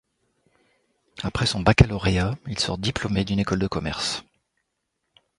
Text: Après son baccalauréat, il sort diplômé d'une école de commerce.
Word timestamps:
Après 1.21 1.45
son 1.45 1.59
baccalauréat, 1.61 2.35
il 2.47 2.57
sort 2.57 2.79
diplômé 2.79 3.23
d'une 3.23 3.37
école 3.37 3.59
de 3.59 3.67
commerce. 3.67 4.23